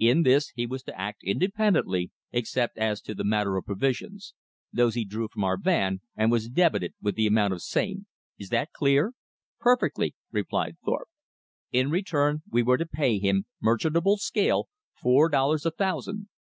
In 0.00 0.24
this 0.24 0.48
he 0.56 0.66
was 0.66 0.82
to 0.82 1.00
act 1.00 1.22
independently 1.22 2.10
except 2.32 2.76
as 2.76 3.00
to 3.02 3.14
the 3.14 3.22
matter 3.22 3.56
of 3.56 3.66
provisions. 3.66 4.34
Those 4.72 4.96
he 4.96 5.04
drew 5.04 5.28
from 5.28 5.44
our 5.44 5.56
van, 5.56 6.00
and 6.16 6.32
was 6.32 6.48
debited 6.48 6.94
with 7.00 7.14
the 7.14 7.28
amount 7.28 7.52
of 7.52 7.58
the 7.58 7.70
same. 7.70 8.08
Is 8.36 8.48
that 8.48 8.72
clear?" 8.72 9.12
"Perfectly," 9.60 10.16
replied 10.32 10.76
Thorpe. 10.84 11.06
"In 11.70 11.88
return 11.88 12.42
we 12.50 12.64
were 12.64 12.78
to 12.78 12.84
pay 12.84 13.20
him, 13.20 13.44
merchantable 13.62 14.16
scale, 14.18 14.68
four 15.00 15.28
dollars 15.28 15.64
a 15.64 15.70
thousand. 15.70 16.28